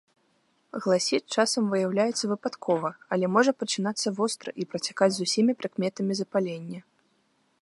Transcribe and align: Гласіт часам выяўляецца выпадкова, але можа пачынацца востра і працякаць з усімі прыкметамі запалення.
Гласіт 0.85 1.23
часам 1.35 1.67
выяўляецца 1.73 2.25
выпадкова, 2.33 2.89
але 3.17 3.25
можа 3.35 3.51
пачынацца 3.61 4.07
востра 4.21 4.49
і 4.65 4.71
працякаць 4.73 5.13
з 5.19 5.29
усімі 5.29 5.51
прыкметамі 5.61 6.13
запалення. 6.23 6.81